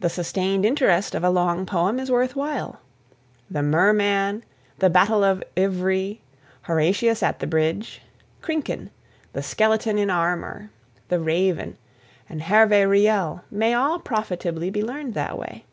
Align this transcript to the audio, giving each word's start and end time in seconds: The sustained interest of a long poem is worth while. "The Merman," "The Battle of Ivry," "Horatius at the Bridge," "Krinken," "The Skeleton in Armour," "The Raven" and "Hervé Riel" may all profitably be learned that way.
The 0.00 0.08
sustained 0.10 0.64
interest 0.64 1.14
of 1.14 1.22
a 1.22 1.30
long 1.30 1.64
poem 1.64 2.00
is 2.00 2.10
worth 2.10 2.34
while. 2.34 2.80
"The 3.48 3.62
Merman," 3.62 4.42
"The 4.80 4.90
Battle 4.90 5.22
of 5.22 5.44
Ivry," 5.56 6.20
"Horatius 6.62 7.22
at 7.22 7.38
the 7.38 7.46
Bridge," 7.46 8.02
"Krinken," 8.42 8.90
"The 9.34 9.42
Skeleton 9.44 9.96
in 9.96 10.10
Armour," 10.10 10.72
"The 11.06 11.20
Raven" 11.20 11.78
and 12.28 12.40
"Hervé 12.40 12.90
Riel" 12.90 13.44
may 13.48 13.74
all 13.74 14.00
profitably 14.00 14.70
be 14.70 14.82
learned 14.82 15.14
that 15.14 15.38
way. 15.38 15.64